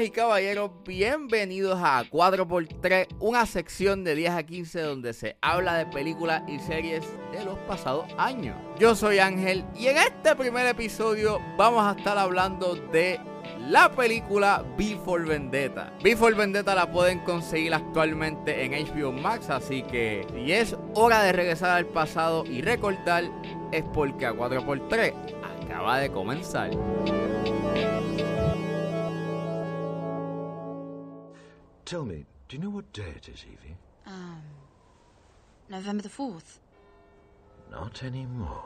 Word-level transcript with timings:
Y 0.00 0.08
caballeros, 0.08 0.70
bienvenidos 0.86 1.78
a 1.78 2.02
4x3, 2.04 3.06
una 3.18 3.44
sección 3.44 4.02
de 4.02 4.14
10 4.14 4.30
a 4.30 4.42
15 4.44 4.80
donde 4.80 5.12
se 5.12 5.36
habla 5.42 5.74
de 5.74 5.84
películas 5.84 6.42
y 6.48 6.58
series 6.58 7.04
de 7.32 7.44
los 7.44 7.58
pasados 7.60 8.06
años. 8.16 8.56
Yo 8.78 8.94
soy 8.94 9.18
Ángel 9.18 9.62
y 9.76 9.88
en 9.88 9.98
este 9.98 10.34
primer 10.36 10.66
episodio 10.66 11.38
vamos 11.58 11.84
a 11.84 11.98
estar 11.98 12.16
hablando 12.16 12.76
de 12.76 13.20
la 13.68 13.90
película 13.90 14.64
Before 14.78 15.26
Vendetta. 15.26 15.92
Before 16.02 16.34
Vendetta 16.34 16.74
la 16.74 16.90
pueden 16.90 17.18
conseguir 17.18 17.74
actualmente 17.74 18.64
en 18.64 18.72
HBO 18.72 19.12
Max, 19.12 19.50
así 19.50 19.82
que 19.82 20.26
si 20.34 20.50
es 20.50 20.76
hora 20.94 21.22
de 21.24 21.32
regresar 21.32 21.72
al 21.72 21.84
pasado 21.84 22.46
y 22.46 22.62
recordar, 22.62 23.24
es 23.70 23.84
porque 23.92 24.24
a 24.24 24.32
4x3 24.32 25.12
acaba 25.62 25.98
de 25.98 26.10
comenzar. 26.10 26.70
Tell 31.90 32.04
me, 32.04 32.24
do 32.48 32.56
you 32.56 32.62
know 32.62 32.70
what 32.70 32.92
day 32.92 33.12
it 33.16 33.28
is, 33.28 33.44
Evie? 33.44 33.76
Um, 34.06 34.42
November 35.68 36.04
the 36.04 36.08
4th. 36.08 36.60
Not 37.68 38.04
anymore. 38.04 38.62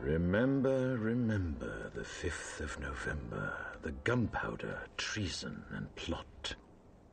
Remember, 0.00 0.98
remember 0.98 1.90
the 1.94 2.02
5th 2.02 2.60
of 2.60 2.78
November, 2.78 3.54
the 3.80 3.92
gunpowder, 4.04 4.80
treason, 4.98 5.64
and 5.70 5.86
plot. 5.96 6.54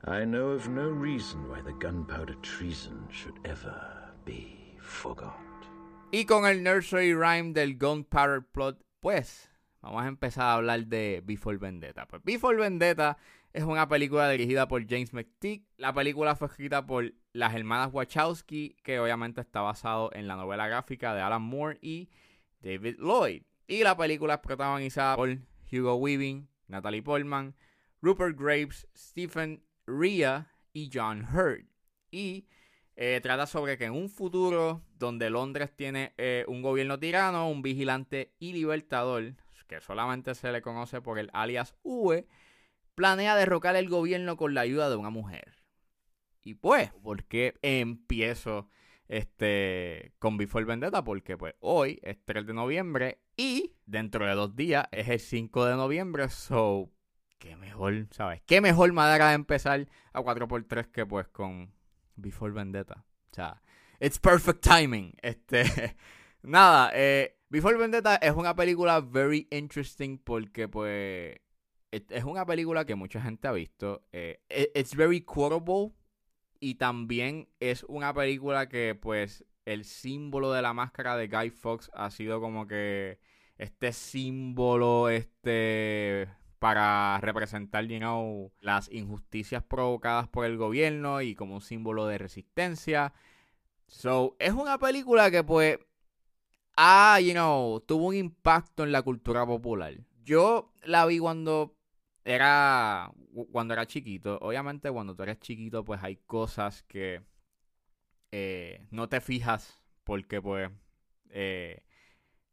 I 0.04 0.26
know 0.26 0.50
of 0.50 0.68
no 0.68 0.90
reason 0.90 1.48
why 1.48 1.62
the 1.62 1.72
gunpowder 1.72 2.36
treason 2.42 3.08
should 3.14 3.40
ever 3.46 4.12
be 4.26 4.76
forgot. 4.82 5.40
Y 6.12 6.26
con 6.26 6.46
el 6.46 6.62
nursery 6.62 7.14
rhyme 7.14 7.54
del 7.54 7.76
gunpowder 7.78 8.42
plot, 8.42 8.76
pues 9.02 9.48
vamos 9.82 10.04
a 10.04 10.08
empezar 10.08 10.44
a 10.46 10.54
hablar 10.54 10.86
de 10.86 11.22
Before 11.24 11.58
Vendetta. 11.58 12.08
Pues 12.08 12.24
Before 12.24 12.58
Vendetta 12.58 13.18
es 13.54 13.64
una 13.64 13.88
película 13.88 14.30
dirigida 14.30 14.68
por 14.68 14.88
James 14.88 15.14
McTeague. 15.14 15.66
La 15.78 15.94
película 15.94 16.36
fue 16.36 16.48
escrita 16.48 16.86
por 16.86 17.14
las 17.34 17.54
hermanas 17.54 17.90
Wachowski, 17.92 18.78
que 18.84 19.00
obviamente 19.00 19.42
está 19.42 19.62
basado 19.62 20.10
en 20.14 20.28
la 20.28 20.36
novela 20.36 20.68
gráfica 20.68 21.14
de 21.14 21.22
Alan 21.22 21.42
Moore 21.42 21.78
y 21.82 22.10
David 22.62 22.96
Lloyd. 23.00 23.44
Y 23.68 23.84
la 23.84 23.98
película 23.98 24.36
es 24.36 24.40
protagonizada 24.40 25.16
por 25.16 25.38
Hugo 25.72 25.96
Weaving, 25.96 26.48
Natalie 26.68 27.02
Portman, 27.02 27.56
Rupert 28.02 28.38
Graves, 28.38 28.88
Stephen 28.96 29.64
Ria 29.86 30.52
y 30.74 30.90
John 30.94 31.26
Hurt. 31.34 31.66
Y 32.10 32.48
eh, 32.96 33.20
trata 33.22 33.48
sobre 33.48 33.78
que 33.78 33.86
en 33.86 33.94
un 33.94 34.10
futuro 34.10 34.84
donde 34.98 35.30
Londres 35.30 35.72
tiene 35.76 36.14
eh, 36.18 36.46
un 36.48 36.62
gobierno 36.62 37.00
tirano, 37.00 37.50
un 37.50 37.62
vigilante 37.62 38.34
y 38.40 38.54
libertador, 38.54 39.36
que 39.72 39.80
solamente 39.80 40.36
se 40.36 40.52
le 40.52 40.62
conoce 40.62 41.00
por 41.00 41.18
el 41.18 41.30
alias 41.32 41.76
V, 41.84 42.28
planea 42.94 43.38
derrocar 43.38 43.78
el 43.78 43.88
gobierno 43.88 44.36
con 44.36 44.54
la 44.54 44.62
ayuda 44.62 44.90
de 44.90 44.98
una 44.98 45.10
mujer. 45.10 45.64
Y 46.44 46.56
pues, 46.56 46.92
¿por 47.02 47.24
qué 47.24 47.58
empiezo 47.62 48.68
este, 49.08 50.14
con 50.20 50.36
Before 50.36 50.66
Vendetta? 50.66 51.06
Porque 51.06 51.38
pues 51.38 51.56
hoy 51.62 52.02
es 52.04 52.18
3 52.26 52.48
de 52.48 52.54
noviembre 52.54 53.22
y 53.38 53.78
dentro 53.86 54.26
de 54.26 54.34
dos 54.34 54.58
días 54.58 54.90
es 54.92 55.08
el 55.08 55.22
5 55.22 55.66
de 55.66 55.76
noviembre, 55.78 56.28
so 56.28 56.92
qué 57.38 57.56
mejor, 57.56 58.08
¿sabes? 58.12 58.42
Qué 58.46 58.60
mejor 58.60 58.92
manera 58.92 59.30
de 59.30 59.36
empezar 59.36 59.88
a 60.12 60.20
4x3 60.20 60.92
que 60.92 61.06
pues 61.06 61.30
con 61.30 61.74
Before 62.18 62.52
Vendetta. 62.52 63.06
O 63.32 63.36
sea, 63.36 63.62
it's 64.02 64.20
perfect 64.20 64.62
timing. 64.62 65.14
Este, 65.22 65.96
nada, 66.44 66.92
eh, 66.94 67.38
Before 67.52 67.78
Vendetta 67.78 68.16
es 68.16 68.32
una 68.32 68.56
película 68.56 69.02
very 69.02 69.46
interesting 69.52 70.18
porque 70.18 70.70
pues 70.70 71.38
es 71.92 72.24
una 72.24 72.46
película 72.46 72.86
que 72.86 72.96
mucha 72.96 73.20
gente 73.20 73.46
ha 73.46 73.52
visto. 73.52 74.08
Eh, 74.14 74.40
it's 74.74 74.96
very 74.96 75.20
quotable 75.20 75.92
y 76.62 76.76
también 76.76 77.50
es 77.60 77.84
una 77.90 78.14
película 78.14 78.70
que 78.70 78.96
pues 78.96 79.44
el 79.66 79.84
símbolo 79.84 80.54
de 80.54 80.62
la 80.62 80.74
máscara 80.74 81.18
de 81.18 81.28
Guy 81.28 81.50
Fox 81.50 81.92
ha 81.94 82.10
sido 82.10 82.40
como 82.40 82.68
que 82.68 83.20
este 83.58 83.92
símbolo, 83.92 85.10
este 85.10 86.30
para 86.58 87.20
representar, 87.20 87.84
you 87.84 87.98
know, 87.98 88.54
las 88.62 88.90
injusticias 88.90 89.62
provocadas 89.62 90.30
por 90.30 90.46
el 90.46 90.56
gobierno 90.56 91.22
y 91.22 91.36
como 91.36 91.56
un 91.56 91.62
símbolo 91.62 92.08
de 92.08 92.18
resistencia. 92.18 93.14
So, 93.88 94.38
es 94.40 94.54
una 94.54 94.78
película 94.78 95.30
que 95.32 95.44
pues 95.44 95.80
ah, 96.82 97.20
you 97.20 97.34
know, 97.34 97.80
tuvo 97.82 98.08
un 98.08 98.16
impacto 98.16 98.84
en 98.84 98.92
la 98.92 99.04
cultura 99.04 99.46
popular. 99.46 99.94
Yo 100.24 100.74
la 100.84 101.06
vi 101.06 101.20
cuando 101.20 101.76
era 102.26 103.12
cuando 103.52 103.74
era 103.74 103.86
chiquito. 103.86 104.40
Obviamente 104.42 104.92
cuando 104.92 105.16
tú 105.16 105.24
eres 105.24 105.40
chiquito 105.40 105.86
pues 105.86 106.04
hay 106.04 106.18
cosas 106.18 106.84
que 106.84 107.24
eh, 108.32 108.88
no 108.92 109.10
te 109.10 109.22
fijas 109.22 109.80
porque 110.04 110.42
pues 110.42 110.72
eh, 111.30 111.84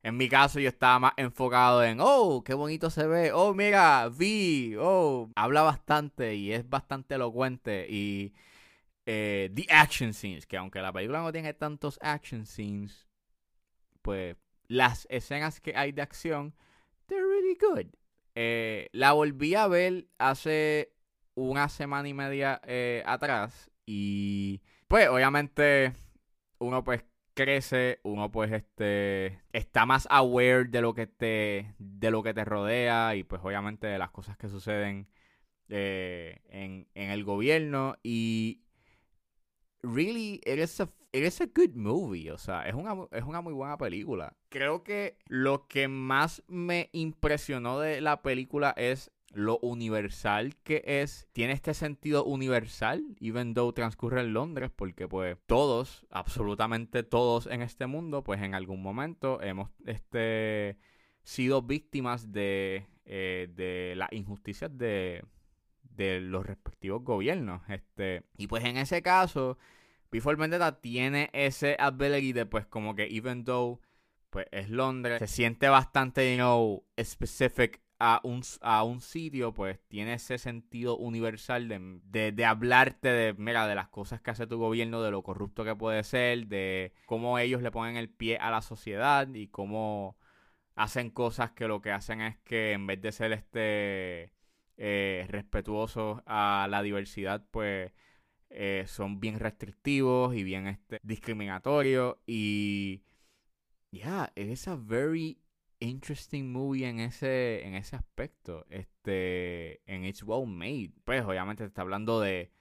en 0.03 0.17
mi 0.17 0.29
caso 0.29 0.61
yo 0.61 0.69
estaba 0.69 0.99
más 0.99 1.13
enfocado 1.17 1.83
en, 1.85 1.99
oh, 2.01 2.43
qué 2.45 2.55
bonito 2.55 2.91
se 2.91 3.07
ve, 3.07 3.33
oh, 3.33 3.55
mira, 3.55 4.09
vi, 4.09 4.77
oh, 4.79 5.31
habla 5.37 5.63
bastante 5.63 6.35
y 6.35 6.53
es 6.53 6.69
bastante 6.69 7.17
elocuente 7.17 7.87
y 7.91 8.33
eh, 9.07 9.51
the 9.55 9.67
action 9.71 10.15
scenes, 10.15 10.47
que 10.47 10.57
aunque 10.57 10.81
la 10.81 10.93
película 10.93 11.23
no 11.23 11.33
tiene 11.33 11.55
tantos 11.55 11.99
action 12.03 12.47
scenes, 12.47 13.08
pues 14.09 14.37
las 14.69 15.07
escenas 15.11 15.61
que 15.61 15.77
hay 15.77 15.93
de 15.93 16.01
acción, 16.01 16.55
they're 17.09 17.23
really 17.23 17.59
good. 17.61 17.93
Eh, 18.35 18.89
la 18.93 19.13
volví 19.13 19.55
a 19.55 19.69
ver 19.69 20.07
hace 20.17 20.95
una 21.35 21.69
semana 21.69 22.09
y 22.09 22.15
media 22.15 22.59
eh, 22.65 23.03
atrás 23.05 23.71
y 23.85 24.63
pues 24.87 25.11
obviamente 25.11 25.93
uno 26.59 26.83
pues 26.85 27.05
crece, 27.35 28.01
uno 28.03 28.33
pues 28.33 28.51
este 28.51 29.43
está 29.53 29.85
más 29.85 30.09
aware 30.11 30.65
de 30.65 30.81
lo 30.81 30.95
que 30.95 31.07
te 31.07 31.75
de 31.79 32.11
lo 32.11 32.23
que 32.23 32.33
te 32.33 32.47
rodea 32.47 33.15
y 33.15 33.25
pues 33.25 33.43
obviamente 33.45 33.89
de 33.89 33.99
las 33.99 34.11
cosas 34.11 34.39
que 34.39 34.49
suceden 34.49 35.07
eh, 35.69 36.41
en, 36.49 36.89
en, 36.95 37.11
el 37.11 37.25
gobierno 37.25 37.97
y 38.03 38.63
really 39.83 40.41
it 40.45 40.59
is 40.59 40.81
a 40.81 40.89
it 41.13 41.41
a 41.41 41.47
good 41.47 41.75
movie, 41.75 42.31
o 42.31 42.39
sea, 42.39 42.69
es 42.69 42.75
una 42.75 42.95
es 43.13 43.25
una 43.25 43.41
muy 43.41 43.53
buena 43.53 43.79
película. 43.79 44.37
Creo 44.49 44.83
que 44.83 45.17
lo 45.27 45.67
que 45.67 45.89
más 45.89 46.43
me 46.49 46.91
impresionó 46.93 47.81
de 47.81 48.01
la 48.01 48.23
película 48.23 48.75
es 48.77 49.11
lo 49.33 49.59
universal 49.59 50.57
que 50.63 50.83
es, 50.85 51.29
tiene 51.33 51.53
este 51.53 51.75
sentido 51.75 52.25
universal, 52.25 53.05
even 53.21 53.55
though 53.55 53.73
transcurre 53.75 54.21
en 54.21 54.33
Londres, 54.33 54.71
porque 54.75 55.07
pues 55.07 55.37
todos, 55.47 56.07
absolutamente 56.11 57.03
todos 57.03 57.47
en 57.47 57.63
este 57.63 57.87
mundo, 57.87 58.25
pues 58.25 58.43
en 58.43 58.55
algún 58.55 58.83
momento 58.83 59.41
hemos 59.43 59.71
este, 59.87 60.79
sido 61.23 61.63
víctimas 61.63 62.33
de, 62.33 62.87
eh, 63.05 63.49
de 63.55 63.95
las 63.97 64.13
injusticias 64.13 64.77
de, 64.77 65.25
de 65.99 66.21
los 66.21 66.47
respectivos 66.47 67.05
gobiernos. 67.05 67.61
Este, 67.69 68.23
y 68.39 68.47
pues 68.47 68.65
en 68.65 68.79
ese 68.79 69.03
caso, 69.03 69.59
Before 70.11 70.37
Vendetta 70.37 70.81
tiene 70.81 71.29
ese 71.35 71.77
ability 71.79 72.33
de 72.33 72.47
pues 72.47 72.65
como 72.67 72.95
que 72.95 73.09
even 73.11 73.45
though 73.45 73.81
pues 74.31 74.47
es 74.53 74.71
Londres, 74.71 75.19
se 75.19 75.27
siente 75.27 75.69
bastante, 75.69 76.31
you 76.31 76.39
know, 76.39 76.85
specific 77.03 77.81
a 77.99 78.21
un, 78.23 78.43
a 78.61 78.85
un 78.85 79.01
sitio, 79.01 79.53
pues 79.53 79.81
tiene 79.89 80.15
ese 80.15 80.39
sentido 80.39 80.97
universal 80.97 81.67
de, 81.69 82.33
de, 82.33 82.45
hablarte 82.45 83.09
de, 83.09 83.35
mira, 83.35 83.67
de 83.67 83.75
las 83.75 83.89
cosas 83.89 84.21
que 84.21 84.31
hace 84.31 84.47
tu 84.47 84.59
gobierno, 84.59 85.03
de 85.03 85.11
lo 85.11 85.23
corrupto 85.23 85.65
que 85.65 85.75
puede 85.75 86.05
ser, 86.05 86.47
de 86.47 86.93
cómo 87.07 87.39
ellos 87.39 87.63
le 87.63 87.71
ponen 87.73 87.97
el 87.97 88.09
pie 88.09 88.37
a 88.39 88.51
la 88.51 88.63
sociedad 88.63 89.27
y 89.35 89.49
cómo 89.49 90.17
hacen 90.77 91.11
cosas 91.11 91.51
que 91.53 91.67
lo 91.67 91.81
que 91.81 91.91
hacen 91.91 92.21
es 92.21 92.37
que 92.39 92.73
en 92.73 92.87
vez 92.87 93.01
de 93.01 93.11
ser 93.13 93.33
este 93.33 94.33
eh, 94.79 95.27
respetuosos 95.29 96.23
a 96.27 96.67
la 96.71 96.83
diversidad, 96.83 97.45
pues 97.51 97.93
eh, 98.51 98.85
son 98.87 99.21
bien 99.21 99.39
restrictivos 99.39 100.35
y 100.35 100.43
bien 100.45 100.67
este, 100.69 101.01
discriminatorios 101.03 102.17
y 102.27 103.03
yeah, 103.91 104.33
is 104.37 104.69
a 104.69 104.77
very 104.77 105.39
interesting 105.81 106.51
movie 106.51 106.87
en 106.87 107.01
ese, 107.01 107.67
en 107.67 107.75
ese 107.75 107.97
aspecto. 107.97 108.65
Este, 108.71 109.83
en 109.93 110.05
It's 110.05 110.23
Well 110.23 110.47
Made. 110.47 110.93
Pues 111.05 111.25
obviamente 111.25 111.65
está 111.65 111.83
hablando 111.83 112.21
de 112.21 112.53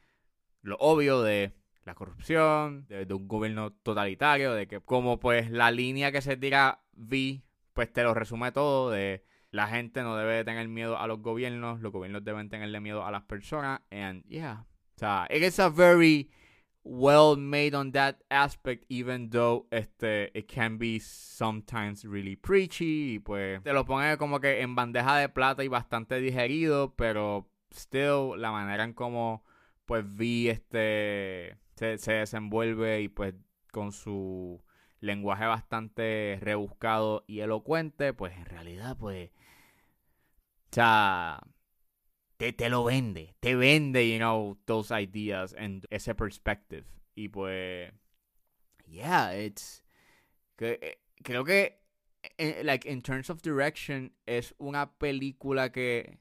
lo 0.62 0.76
obvio 0.80 1.22
de 1.22 1.54
la 1.86 1.96
corrupción, 1.96 2.86
de, 2.88 3.14
un 3.14 3.28
gobierno 3.28 3.72
totalitario, 3.72 4.54
de 4.54 4.68
que 4.68 4.82
como 4.82 5.20
pues 5.20 5.50
la 5.50 5.72
línea 5.72 6.12
que 6.12 6.22
se 6.22 6.36
tira 6.36 6.82
V, 6.96 7.44
pues 7.74 7.94
te 7.94 8.04
lo 8.04 8.14
resume 8.14 8.52
todo, 8.52 8.92
de 8.92 9.24
la 9.52 9.68
gente 9.68 10.02
no 10.04 10.16
debe 10.16 10.44
tener 10.44 10.68
miedo 10.68 10.98
a 10.98 11.08
los 11.08 11.22
gobiernos, 11.22 11.82
los 11.82 11.92
gobiernos 11.92 12.24
deben 12.24 12.50
tenerle 12.50 12.80
miedo 12.80 13.06
a 13.06 13.12
las 13.12 13.24
personas, 13.24 13.82
and 13.92 14.24
yeah. 14.28 14.66
O 14.96 15.00
sea, 15.00 15.28
it 15.30 15.44
is 15.44 15.60
a 15.60 15.70
very 15.70 16.30
well 16.84 17.36
made 17.38 17.76
on 17.76 17.92
that 17.92 18.18
aspect, 18.30 18.86
even 18.90 19.30
though 19.30 19.68
este, 19.72 20.32
it 20.34 20.48
can 20.48 20.78
be 20.78 21.00
sometimes 21.00 22.04
really 22.06 22.36
preachy. 22.36 23.16
Y 23.16 23.20
pues 23.20 23.62
te 23.64 23.74
lo 23.74 23.86
pone 23.86 24.18
como 24.18 24.40
que 24.40 24.62
en 24.62 24.76
bandeja 24.76 25.18
de 25.18 25.30
plata 25.30 25.64
y 25.64 25.68
bastante 25.68 26.20
digerido, 26.20 26.96
pero 26.96 27.50
still 27.72 28.38
la 28.38 28.52
manera 28.52 28.84
en 28.84 28.94
cómo 28.94 29.44
pues 29.86 30.04
vi 30.16 30.50
este 30.50 31.58
se, 31.76 31.98
se 31.98 32.14
desenvuelve 32.14 33.02
y 33.02 33.08
pues 33.08 33.36
con 33.72 33.92
su 33.92 34.64
lenguaje 35.00 35.46
bastante 35.46 36.40
rebuscado 36.42 37.24
y 37.28 37.42
elocuente, 37.42 38.14
pues 38.14 38.36
en 38.36 38.46
realidad 38.46 38.98
pues 38.98 39.30
o 40.72 40.76
sea 40.76 41.40
te, 42.38 42.54
te 42.54 42.70
lo 42.70 42.84
vende, 42.84 43.36
te 43.40 43.56
vende, 43.56 44.08
you 44.08 44.18
know, 44.18 44.58
those 44.66 44.92
ideas 44.92 45.54
and 45.58 45.86
ese 45.90 46.14
perspective. 46.14 46.86
Y 47.16 47.30
pues, 47.30 47.92
yeah, 48.86 49.34
it's, 49.34 49.84
que, 50.56 51.00
creo 51.24 51.44
que, 51.44 51.80
eh, 52.38 52.62
like, 52.64 52.86
in 52.86 53.02
terms 53.02 53.30
of 53.30 53.42
direction, 53.42 54.14
es 54.26 54.54
una 54.60 54.92
película 54.98 55.72
que 55.72 56.20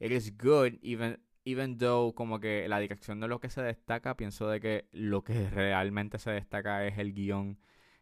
it 0.00 0.10
is 0.10 0.36
good, 0.36 0.78
even, 0.82 1.18
even 1.44 1.76
though 1.76 2.14
como 2.14 2.40
que 2.40 2.66
la 2.68 2.78
dirección 2.78 3.20
de 3.20 3.28
lo 3.28 3.38
que 3.38 3.50
se 3.50 3.62
destaca, 3.62 4.16
pienso 4.16 4.48
de 4.48 4.60
que 4.60 4.88
lo 4.92 5.22
que 5.22 5.50
realmente 5.50 6.18
se 6.18 6.30
destaca 6.30 6.86
es 6.86 6.96
el 6.98 7.12
guion 7.12 7.58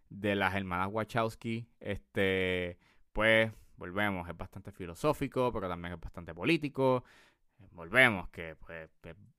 de 0.09 0.37
las 0.37 0.55
hermanas 0.55 0.89
Wachowski. 0.93 1.67
Este, 1.81 2.79
pues, 3.13 3.51
volvemos, 3.77 4.29
es 4.29 4.37
bastante 4.37 4.73
filosófico, 4.73 5.53
pero 5.53 5.69
también 5.69 5.95
es 5.95 6.01
bastante 6.01 6.35
político. 6.35 7.05
Volvemos, 7.73 8.29
que 8.29 8.57
pues, 8.57 8.89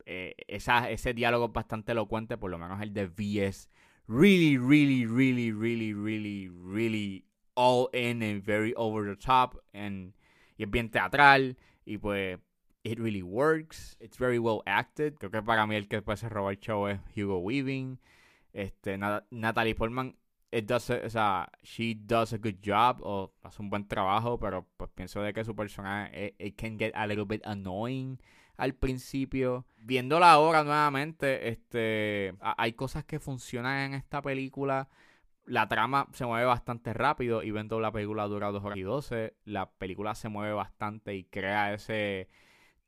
eh, 0.06 0.36
esa, 0.48 0.90
ese 0.90 1.14
diálogo 1.14 1.46
es 1.46 1.54
bastante 1.54 1.92
elocuente, 1.92 2.38
por 2.38 2.50
lo 2.50 2.58
menos 2.58 2.82
el 2.82 2.94
de 2.94 3.06
V 3.06 3.46
es 3.46 3.70
really, 4.08 4.58
really, 4.58 5.06
really, 5.06 5.52
really, 5.52 5.94
really, 5.94 6.50
really 6.50 7.26
all 7.56 7.90
in 7.94 8.24
and 8.24 8.44
very 8.44 8.74
over 8.76 9.06
the 9.06 9.16
top, 9.16 9.62
and, 9.74 10.14
y 10.58 10.64
es 10.64 10.70
bien 10.70 10.90
teatral, 10.90 11.58
y 11.86 11.98
pues 11.98 12.40
it 12.84 13.00
really 13.00 13.24
works, 13.24 13.98
it's 14.00 14.18
very 14.18 14.40
well 14.40 14.62
acted, 14.66 15.16
creo 15.16 15.32
que 15.32 15.42
para 15.42 15.66
mí 15.68 15.76
el 15.76 15.88
que 15.88 15.98
después 15.98 16.20
se 16.20 16.30
roba 16.30 16.52
el 16.52 16.60
show 16.60 16.88
es 16.88 17.00
Hugo 17.16 17.40
Weaving, 17.40 18.00
este, 18.54 18.98
Natalie 18.98 19.76
Portman 19.76 20.16
it 20.52 20.66
does, 20.66 20.90
o 20.90 21.10
sea, 21.10 21.50
she 21.64 21.96
does 21.96 22.34
a 22.34 22.38
good 22.38 22.60
job 22.64 23.00
o 23.02 23.34
hace 23.44 23.62
un 23.62 23.70
buen 23.70 23.88
trabajo, 23.88 24.40
pero 24.40 24.68
pues 24.78 24.90
pienso 24.96 25.22
de 25.22 25.34
que 25.34 25.44
su 25.44 25.56
personaje 25.56 26.36
it, 26.40 26.56
can 26.60 26.78
get 26.78 26.94
a 26.96 27.06
little 27.08 27.26
bit 27.26 27.42
annoying 27.46 28.20
al 28.58 28.74
principio. 28.74 29.66
Viéndola 29.78 30.32
ahora 30.32 30.64
nuevamente, 30.64 31.50
este, 31.50 32.34
hay 32.42 32.74
cosas 32.74 33.06
que 33.06 33.20
funcionan 33.20 33.92
en 33.92 33.94
esta 33.94 34.22
película. 34.22 34.90
La 35.46 35.68
trama 35.68 36.08
se 36.14 36.26
mueve 36.26 36.46
bastante 36.46 36.94
rápido 36.94 37.44
y 37.44 37.52
viendo 37.52 37.80
la 37.80 37.92
película 37.92 38.28
dura 38.28 38.52
2 38.52 38.64
horas 38.64 38.78
y 38.78 38.82
12, 38.82 39.36
la 39.46 39.70
película 39.72 40.16
se 40.16 40.30
mueve 40.30 40.54
bastante 40.54 41.16
y 41.16 41.24
crea 41.26 41.74
ese 41.74 42.28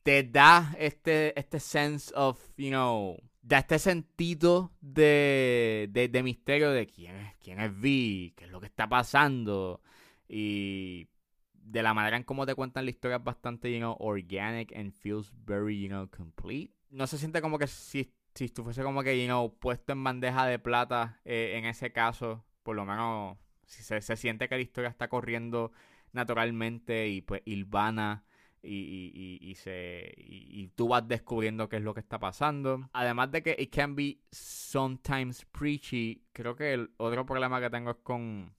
te 0.04 0.24
da 0.24 0.76
este 0.78 1.38
este 1.40 1.60
sense 1.60 2.12
of, 2.16 2.40
you 2.58 2.70
know, 2.70 3.18
da 3.42 3.60
este 3.60 3.80
sentido 3.80 4.72
de, 4.82 5.90
de, 5.92 6.24
misterio 6.24 6.72
de 6.72 6.88
quién 6.88 7.16
es, 7.16 7.36
quién 7.38 7.60
es 7.60 7.80
Vi, 7.80 8.34
qué 8.36 8.46
es 8.46 8.52
lo 8.52 8.60
que 8.60 8.68
está 8.68 8.88
pasando. 8.88 9.82
Y 10.28 11.08
de 11.54 11.84
la 11.84 11.94
manera 11.94 12.18
en 12.18 12.24
cómo 12.24 12.46
te 12.46 12.56
cuentan 12.56 12.86
la 12.86 12.92
historia 12.92 13.18
es 13.18 13.24
bastante, 13.24 13.72
you 13.72 13.80
know, 13.80 13.96
organic 14.00 14.76
and 14.76 14.92
feels 14.92 15.32
very, 15.46 15.82
you 15.82 15.88
know, 15.88 16.10
complete. 16.10 16.74
No 16.90 17.08
se 17.08 17.18
siente 17.18 17.42
como 17.42 17.58
que 17.58 17.68
si, 17.68 18.14
si 18.34 18.46
estuviese 18.46 18.84
como 18.84 19.04
que, 19.04 19.20
you 19.20 19.28
know, 19.28 19.58
puesto 19.58 19.94
en 19.94 20.04
bandeja 20.04 20.46
de 20.46 20.60
plata 20.60 21.20
eh, 21.26 21.54
en 21.56 21.66
ese 21.66 21.92
caso, 21.92 22.46
por 22.64 22.76
lo 22.76 22.86
menos 22.86 23.38
si 23.66 23.84
se, 23.84 24.02
se 24.02 24.16
siente 24.16 24.50
que 24.50 24.56
la 24.56 24.62
historia 24.62 24.90
está 24.90 25.08
corriendo 25.08 25.72
naturalmente 26.12 27.08
y 27.08 27.22
pues 27.22 27.42
Ilvana 27.46 28.26
y, 28.62 29.40
y, 29.42 29.56
se, 29.56 30.14
y, 30.18 30.68
tú 30.76 30.90
vas 30.90 31.08
descubriendo 31.08 31.70
qué 31.70 31.78
es 31.78 31.84
lo 31.84 31.94
que 31.94 32.00
está 32.02 32.20
pasando. 32.20 32.90
Además 32.94 33.32
de 33.32 33.44
que 33.44 33.56
it 33.58 33.74
can 33.74 33.96
be 33.96 34.20
sometimes 34.32 35.46
preachy, 35.46 36.24
creo 36.34 36.56
que 36.56 36.74
el 36.74 36.92
otro 36.98 37.26
problema 37.26 37.62
que 37.62 37.70
tengo 37.70 37.92
es 37.92 37.98
con 38.04 38.54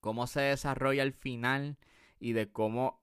cómo 0.00 0.26
se 0.26 0.40
desarrolla 0.40 1.02
el 1.02 1.12
final 1.12 1.76
y 2.18 2.32
de 2.32 2.50
cómo, 2.50 3.02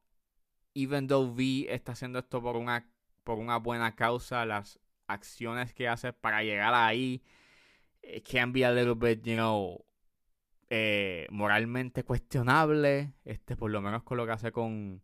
even 0.74 1.08
though 1.08 1.34
V 1.34 1.74
está 1.74 1.92
haciendo 1.92 2.20
esto 2.20 2.42
por 2.42 2.56
una, 2.56 2.90
por 3.24 3.38
una 3.38 3.58
buena 3.58 3.96
causa, 3.96 4.46
las 4.46 4.80
acciones 5.08 5.74
que 5.74 5.88
hace 5.88 6.14
para 6.14 6.44
llegar 6.44 6.74
ahí 6.74 7.24
can 8.30 8.54
be 8.54 8.66
a 8.66 8.72
little 8.72 8.96
bit, 8.96 9.24
you 9.24 9.36
know, 9.36 9.86
eh, 10.70 11.28
moralmente 11.30 12.04
cuestionable, 12.04 13.14
este, 13.26 13.56
por 13.56 13.72
lo 13.72 13.82
menos 13.82 14.04
con 14.04 14.18
lo 14.18 14.26
que 14.26 14.32
hace 14.34 14.52
con 14.52 15.02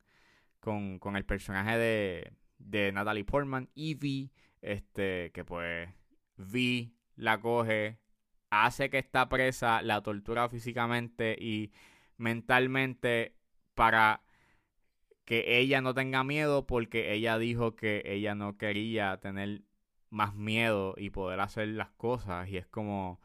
con, 0.64 0.98
con 0.98 1.18
el 1.18 1.26
personaje 1.26 1.78
de, 1.78 2.34
de 2.58 2.94
Natalie 2.94 3.26
Portman, 3.26 3.70
Evie, 3.76 4.32
este, 4.62 5.30
que 5.34 5.44
pues 5.44 5.90
Vi 6.38 6.96
la 7.18 7.42
coge, 7.42 8.00
hace 8.50 8.90
que 8.90 8.98
está 8.98 9.28
presa, 9.28 9.82
la 9.82 10.02
tortura 10.02 10.48
físicamente 10.48 11.36
y 11.38 11.74
mentalmente 12.16 13.36
para 13.74 14.24
que 15.26 15.60
ella 15.60 15.82
no 15.82 15.94
tenga 15.94 16.24
miedo 16.24 16.66
porque 16.66 17.12
ella 17.12 17.38
dijo 17.38 17.76
que 17.76 18.02
ella 18.06 18.34
no 18.34 18.58
quería 18.58 19.18
tener 19.18 19.64
más 20.10 20.34
miedo 20.34 20.96
y 20.98 21.10
poder 21.10 21.42
hacer 21.42 21.68
las 21.68 21.92
cosas. 21.92 22.48
Y 22.48 22.56
es 22.56 22.68
como 22.68 23.20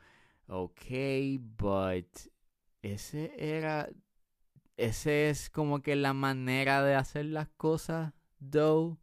ok 0.48 1.38
but 1.38 2.08
ese 2.82 3.32
era 3.38 3.88
ese 4.78 5.28
es 5.28 5.50
como 5.50 5.82
que 5.82 5.96
la 5.96 6.14
manera 6.14 6.82
de 6.82 6.94
hacer 6.94 7.26
las 7.26 7.48
cosas, 7.48 8.14
though. 8.50 8.96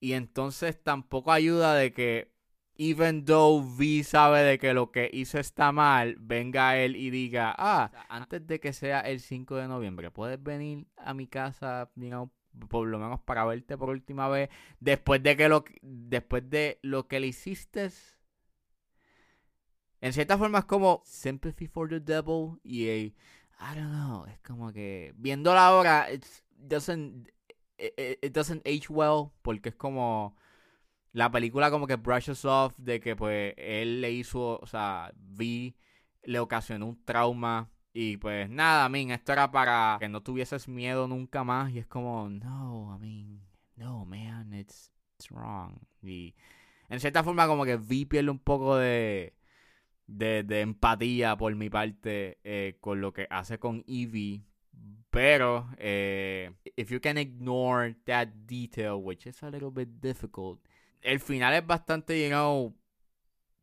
Y 0.00 0.12
entonces 0.12 0.80
tampoco 0.82 1.32
ayuda 1.32 1.74
de 1.74 1.92
que, 1.92 2.32
even 2.76 3.24
though 3.24 3.60
V 3.60 4.04
sabe 4.04 4.42
de 4.42 4.58
que 4.58 4.72
lo 4.72 4.92
que 4.92 5.10
hizo 5.12 5.38
está 5.38 5.72
mal, 5.72 6.16
venga 6.20 6.78
él 6.78 6.94
y 6.94 7.10
diga, 7.10 7.54
ah, 7.58 7.90
antes 8.08 8.46
de 8.46 8.60
que 8.60 8.72
sea 8.72 9.00
el 9.00 9.20
5 9.20 9.56
de 9.56 9.68
noviembre, 9.68 10.10
puedes 10.12 10.40
venir 10.42 10.86
a 10.96 11.12
mi 11.12 11.26
casa, 11.26 11.90
digamos, 11.96 12.30
por 12.68 12.86
lo 12.86 12.98
menos 13.00 13.20
para 13.20 13.44
verte 13.44 13.76
por 13.76 13.90
última 13.90 14.28
vez, 14.28 14.48
después 14.78 15.22
de 15.24 15.36
que 15.36 15.48
lo, 15.48 15.64
después 15.82 16.48
de 16.48 16.78
lo 16.82 17.08
que 17.08 17.18
le 17.18 17.26
hiciste. 17.28 17.90
En 20.00 20.12
cierta 20.12 20.38
forma 20.38 20.60
es 20.60 20.64
como 20.66 21.02
Sympathy 21.04 21.66
for 21.66 21.88
the 21.88 21.98
Devil 21.98 22.60
y 22.62 23.14
I 23.60 23.74
don't 23.74 23.90
know, 23.90 24.26
es 24.26 24.38
como 24.40 24.72
que 24.72 25.14
viéndola 25.16 25.66
ahora, 25.66 26.12
it 26.12 26.24
doesn't, 26.50 27.28
it, 27.78 28.32
doesn't 28.32 28.66
age 28.66 28.86
well, 28.88 29.30
porque 29.42 29.70
es 29.70 29.74
como 29.74 30.36
la 31.12 31.30
película 31.30 31.70
como 31.70 31.86
que 31.86 31.96
brushes 31.96 32.44
off 32.44 32.74
de 32.76 33.00
que 33.00 33.16
pues 33.16 33.54
él 33.56 34.00
le 34.00 34.12
hizo, 34.12 34.58
o 34.58 34.66
sea, 34.66 35.12
vi, 35.16 35.76
le 36.24 36.40
ocasionó 36.40 36.86
un 36.86 37.04
trauma 37.04 37.70
y 37.92 38.16
pues 38.16 38.50
nada, 38.50 38.86
I 38.86 38.90
mean, 38.90 39.10
esto 39.12 39.32
era 39.32 39.50
para 39.50 39.96
que 40.00 40.08
no 40.08 40.22
tuvieses 40.22 40.68
miedo 40.68 41.06
nunca 41.06 41.44
más 41.44 41.70
y 41.70 41.78
es 41.78 41.86
como, 41.86 42.28
no, 42.28 42.96
I 42.96 43.00
mean, 43.00 43.40
no, 43.76 44.04
man, 44.04 44.52
it's, 44.52 44.90
it's 45.16 45.30
wrong. 45.30 45.78
Y 46.02 46.34
en 46.88 47.00
cierta 47.00 47.22
forma 47.22 47.46
como 47.46 47.64
que 47.64 47.76
vi 47.76 48.04
pierde 48.04 48.30
un 48.30 48.38
poco 48.40 48.76
de 48.76 49.34
de, 50.06 50.60
empatía 50.60 51.36
por 51.36 51.54
mi 51.54 51.70
parte 51.70 52.38
eh, 52.44 52.76
con 52.80 53.00
lo 53.00 53.12
que 53.12 53.26
hace 53.30 53.58
con 53.58 53.84
Evie. 53.86 54.42
Pero, 55.10 55.68
eh, 55.78 56.50
if 56.76 56.90
you 56.90 57.00
can 57.00 57.18
ignore 57.18 57.94
that 58.04 58.28
detail, 58.46 59.00
which 59.00 59.26
is 59.26 59.42
a 59.44 59.50
little 59.50 59.70
bit 59.70 59.88
difficult, 60.00 60.60
el 61.02 61.20
final 61.20 61.54
es 61.54 61.64
bastante, 61.64 62.20
you 62.20 62.28
know, 62.28 62.74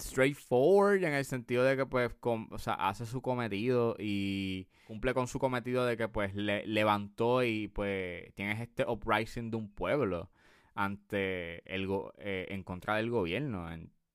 straightforward 0.02 1.04
en 1.04 1.14
el 1.14 1.26
sentido 1.26 1.64
de 1.64 1.76
que, 1.76 1.86
pues, 1.86 2.12
o 2.22 2.58
sea, 2.58 2.74
hace 2.76 3.06
su 3.06 3.22
cometido 3.22 3.96
y 4.00 4.68
cumple 4.88 5.14
con 5.14 5.28
su 5.28 5.40
cometido 5.40 5.86
de 5.86 5.98
que, 5.98 6.08
pues, 6.08 6.34
le 6.36 6.66
levantó 6.66 7.44
y, 7.44 7.68
pues, 7.68 8.34
tienes 8.36 8.62
este 8.62 8.86
uprising 8.88 9.52
de 9.52 9.58
un 9.58 9.70
pueblo 9.74 10.32
ante 10.74 11.62
el 11.74 11.88
eh, 12.20 12.48
en 12.50 12.64
contra 12.64 12.96
del 12.96 13.10
gobierno. 13.10 13.68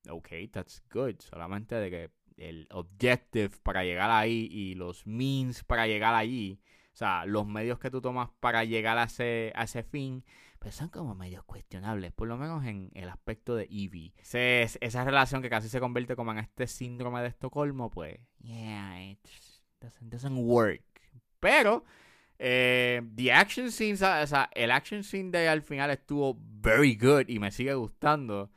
Ok, 0.09 0.29
that's 0.51 0.83
good. 0.91 1.15
Solamente 1.19 1.75
de 1.75 1.89
que 1.89 2.11
el 2.37 2.67
objective 2.71 3.51
para 3.63 3.83
llegar 3.83 4.09
ahí 4.11 4.47
y 4.51 4.75
los 4.75 5.05
means 5.05 5.63
para 5.63 5.87
llegar 5.87 6.13
allí, 6.13 6.59
o 6.93 6.95
sea, 6.97 7.25
los 7.25 7.45
medios 7.45 7.79
que 7.79 7.91
tú 7.91 8.01
tomas 8.01 8.29
para 8.39 8.63
llegar 8.63 8.97
a 8.97 9.03
ese, 9.03 9.51
a 9.55 9.63
ese 9.63 9.83
fin, 9.83 10.23
pues 10.59 10.75
son 10.75 10.89
como 10.89 11.15
medios 11.15 11.43
cuestionables, 11.43 12.11
por 12.11 12.27
lo 12.27 12.37
menos 12.37 12.65
en 12.65 12.89
el 12.93 13.09
aspecto 13.09 13.55
de 13.55 13.65
Evie. 13.65 14.13
esa 14.19 15.03
relación 15.03 15.41
que 15.41 15.49
casi 15.49 15.69
se 15.69 15.79
convierte 15.79 16.15
como 16.15 16.31
en 16.31 16.39
este 16.39 16.67
síndrome 16.67 17.21
de 17.21 17.27
Estocolmo, 17.27 17.91
pues, 17.91 18.19
yeah, 18.39 19.03
it 19.03 19.19
doesn't, 20.01 20.37
work. 20.37 20.81
Pero, 21.39 21.85
eh, 22.39 23.01
the 23.15 23.31
action 23.31 23.71
scene, 23.71 23.93
o 23.93 24.27
sea, 24.27 24.49
el 24.53 24.71
action 24.71 25.03
scene 25.03 25.29
de 25.29 25.47
al 25.47 25.61
final 25.61 25.91
estuvo 25.91 26.37
very 26.39 26.95
good 26.95 27.27
y 27.27 27.39
me 27.39 27.51
sigue 27.51 27.75
gustando. 27.75 28.51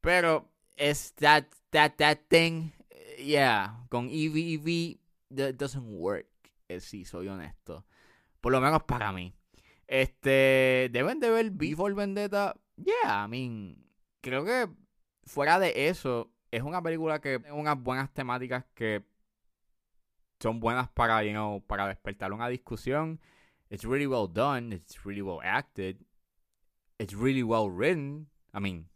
Pero 0.00 0.50
es 0.76 1.14
that, 1.16 1.46
that, 1.70 1.96
that 1.98 2.18
thing. 2.28 2.72
Yeah, 3.18 3.86
con 3.88 4.08
Eevee, 4.08 4.58
Eevee, 4.58 5.00
that 5.34 5.54
doesn't 5.54 5.86
work. 5.86 6.26
Eh, 6.68 6.80
si 6.80 7.04
soy 7.04 7.28
honesto. 7.28 7.84
Por 8.40 8.52
lo 8.52 8.60
menos 8.60 8.82
para 8.84 9.12
mí. 9.12 9.34
Este, 9.86 10.88
deben 10.92 11.20
de 11.20 11.30
ver 11.30 11.50
Before 11.50 11.94
Vendetta. 11.94 12.54
Yeah, 12.76 13.24
I 13.24 13.28
mean, 13.28 13.86
creo 14.20 14.44
que 14.44 14.68
fuera 15.24 15.58
de 15.58 15.88
eso, 15.88 16.30
es 16.50 16.62
una 16.62 16.82
película 16.82 17.20
que 17.20 17.38
tiene 17.38 17.54
unas 17.54 17.80
buenas 17.80 18.12
temáticas 18.12 18.64
que 18.74 19.04
son 20.40 20.60
buenas 20.60 20.88
para, 20.88 21.22
you 21.24 21.30
know, 21.30 21.62
para 21.66 21.88
despertar 21.88 22.32
una 22.32 22.48
discusión. 22.48 23.20
It's 23.70 23.84
really 23.84 24.06
well 24.06 24.28
done. 24.28 24.72
It's 24.72 25.04
really 25.04 25.22
well 25.22 25.40
acted. 25.42 26.04
It's 26.98 27.14
really 27.14 27.42
well 27.42 27.70
written. 27.70 28.28
I 28.54 28.60
mean, 28.60 28.88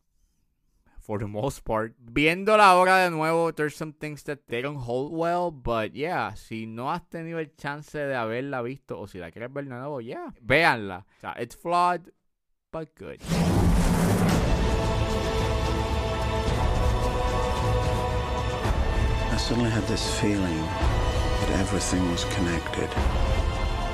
for 1.10 1.18
the 1.18 1.26
most 1.26 1.64
part. 1.64 1.96
Viéndola 1.98 2.70
ahora 2.70 3.02
de 3.02 3.10
nuevo, 3.10 3.50
there's 3.50 3.74
some 3.74 3.92
things 3.92 4.22
that 4.22 4.46
they 4.46 4.62
don't 4.62 4.76
hold 4.76 5.12
well, 5.12 5.50
but 5.50 5.92
yeah, 5.92 6.32
si 6.34 6.66
no 6.66 6.88
has 6.88 7.02
tenido 7.10 7.40
el 7.40 7.50
chance 7.58 7.98
de 7.98 8.14
haberla 8.14 8.62
visto 8.62 8.96
o 8.96 9.08
si 9.08 9.18
la 9.18 9.32
quieres 9.32 9.52
ver 9.52 9.64
de 9.64 9.70
nuevo, 9.70 10.00
yeah, 10.00 10.30
véanla. 10.40 10.98
O 10.98 11.20
sea, 11.20 11.34
it's 11.36 11.56
flawed, 11.56 12.12
but 12.70 12.94
good. 12.94 13.20
I 19.32 19.36
suddenly 19.36 19.70
had 19.70 19.82
this 19.88 20.14
feeling 20.20 20.62
that 21.40 21.50
everything 21.58 22.08
was 22.12 22.24
connected. 22.36 22.88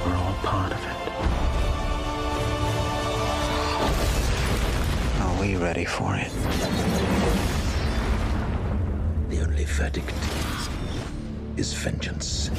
We're 0.04 0.16
all 0.16 0.34
part 0.42 0.70
of 0.70 0.84
it. 0.84 0.95
Are 5.46 5.48
we 5.48 5.56
ready 5.58 5.84
for 5.84 6.16
it? 6.16 6.32
The 9.28 9.42
only 9.42 9.64
verdict 9.64 10.12
is 11.56 11.72
vengeance. 11.72 12.50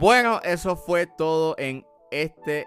Bueno, 0.00 0.40
eso 0.42 0.74
fue 0.74 1.06
todo 1.06 1.54
en 1.56 1.84
este 2.10 2.66